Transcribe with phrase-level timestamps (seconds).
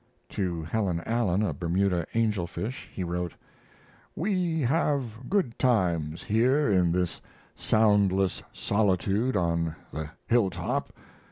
[0.29, 3.35] To Helen Allen, a Bermuda "Angel Fish," he wrote:
[4.15, 7.21] We have good times here in this
[7.55, 10.91] soundless solitude on the hilltop.